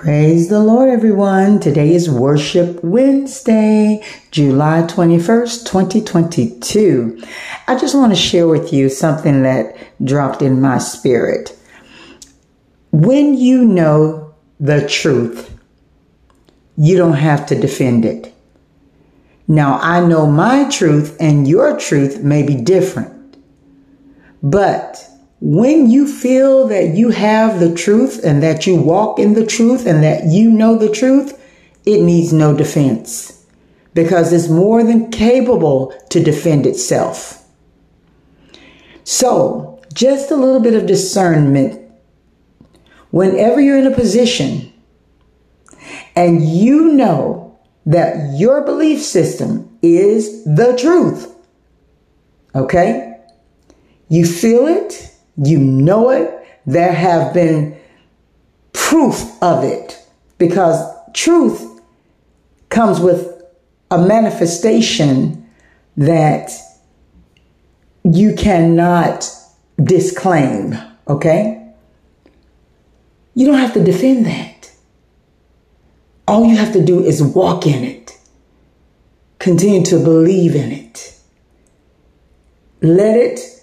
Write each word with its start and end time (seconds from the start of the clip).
Praise 0.00 0.48
the 0.48 0.60
Lord, 0.60 0.88
everyone. 0.88 1.60
Today 1.60 1.92
is 1.92 2.08
Worship 2.08 2.82
Wednesday, 2.82 4.02
July 4.30 4.84
21st, 4.88 5.66
2022. 5.66 7.22
I 7.68 7.78
just 7.78 7.94
want 7.94 8.10
to 8.10 8.18
share 8.18 8.48
with 8.48 8.72
you 8.72 8.88
something 8.88 9.42
that 9.42 9.76
dropped 10.02 10.40
in 10.40 10.58
my 10.58 10.78
spirit. 10.78 11.54
When 12.92 13.34
you 13.34 13.62
know 13.62 14.34
the 14.58 14.88
truth, 14.88 15.54
you 16.78 16.96
don't 16.96 17.12
have 17.12 17.44
to 17.48 17.60
defend 17.60 18.06
it. 18.06 18.32
Now, 19.46 19.78
I 19.82 20.00
know 20.00 20.26
my 20.26 20.66
truth 20.70 21.14
and 21.20 21.46
your 21.46 21.78
truth 21.78 22.22
may 22.22 22.42
be 22.42 22.54
different, 22.54 23.36
but 24.42 25.09
when 25.40 25.90
you 25.90 26.06
feel 26.06 26.68
that 26.68 26.94
you 26.94 27.10
have 27.10 27.60
the 27.60 27.74
truth 27.74 28.22
and 28.22 28.42
that 28.42 28.66
you 28.66 28.76
walk 28.76 29.18
in 29.18 29.32
the 29.32 29.46
truth 29.46 29.86
and 29.86 30.02
that 30.02 30.26
you 30.26 30.50
know 30.50 30.76
the 30.76 30.90
truth, 30.90 31.40
it 31.86 32.02
needs 32.02 32.32
no 32.32 32.54
defense 32.54 33.44
because 33.94 34.32
it's 34.32 34.48
more 34.48 34.84
than 34.84 35.10
capable 35.10 35.94
to 36.10 36.22
defend 36.22 36.66
itself. 36.66 37.42
So, 39.04 39.82
just 39.94 40.30
a 40.30 40.36
little 40.36 40.60
bit 40.60 40.74
of 40.74 40.86
discernment. 40.86 41.78
Whenever 43.10 43.60
you're 43.60 43.78
in 43.78 43.86
a 43.86 43.94
position 43.94 44.72
and 46.14 46.46
you 46.46 46.92
know 46.92 47.58
that 47.86 48.38
your 48.38 48.60
belief 48.60 49.02
system 49.02 49.78
is 49.82 50.44
the 50.44 50.76
truth, 50.78 51.34
okay? 52.54 53.18
You 54.08 54.26
feel 54.26 54.66
it 54.68 55.10
you 55.42 55.58
know 55.58 56.10
it. 56.10 56.36
There 56.66 56.92
have 56.92 57.32
been 57.32 57.78
proof 58.72 59.22
of 59.42 59.64
it 59.64 59.98
because 60.38 60.78
truth 61.14 61.80
comes 62.68 63.00
with 63.00 63.42
a 63.90 63.98
manifestation 63.98 65.48
that 65.96 66.50
you 68.04 68.34
cannot 68.34 69.28
disclaim, 69.82 70.76
okay? 71.08 71.72
You 73.34 73.46
don't 73.46 73.58
have 73.58 73.74
to 73.74 73.84
defend 73.84 74.26
that. 74.26 74.70
All 76.28 76.46
you 76.46 76.56
have 76.56 76.72
to 76.74 76.84
do 76.84 77.02
is 77.02 77.22
walk 77.22 77.66
in 77.66 77.82
it. 77.82 78.16
Continue 79.38 79.82
to 79.86 79.98
believe 79.98 80.54
in 80.54 80.70
it. 80.70 81.18
Let 82.82 83.16
it 83.16 83.59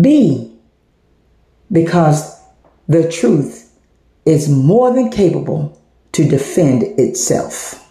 be 0.00 0.52
because 1.70 2.38
the 2.86 3.10
truth 3.10 3.72
is 4.24 4.48
more 4.48 4.92
than 4.92 5.10
capable 5.10 5.80
to 6.12 6.28
defend 6.28 6.82
itself. 6.98 7.87